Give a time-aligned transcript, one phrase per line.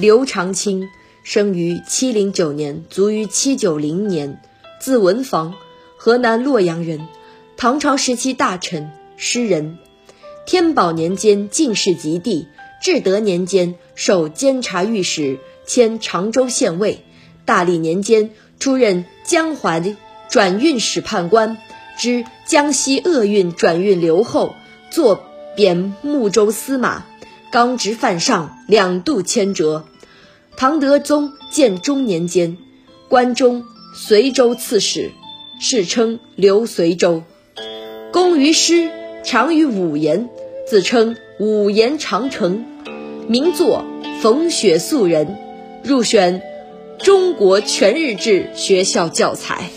[0.00, 0.90] 刘长卿，
[1.24, 4.40] 生于七零九年，卒于七九零年，
[4.80, 5.54] 字文房，
[5.96, 7.08] 河南洛阳人，
[7.56, 9.76] 唐朝时期大臣、诗人。
[10.46, 12.46] 天宝年间进士及第，
[12.80, 17.00] 至德年间授监察御史，迁常州县尉。
[17.44, 18.30] 大历年间
[18.60, 19.96] 出任江淮
[20.30, 21.58] 转运使判官，
[21.98, 24.54] 知江西厄运转运留后，
[24.92, 25.24] 作
[25.56, 27.04] 贬睦州司马。
[27.50, 29.84] 刚直犯上，两度迁谪。
[30.56, 32.58] 唐德宗建中年间，
[33.08, 33.64] 关中
[33.94, 35.12] 随州刺史，
[35.58, 37.22] 世称刘随州。
[38.12, 38.90] 工于诗，
[39.24, 40.28] 长于五言，
[40.66, 42.66] 自称五言长城。
[43.28, 43.84] 名作
[44.20, 45.26] 《逢雪素人》，
[45.88, 46.42] 入选
[46.98, 49.70] 中国全日制学校教材。